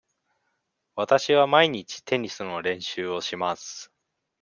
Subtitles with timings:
[0.95, 3.91] わたしは毎日テニスの練習をします。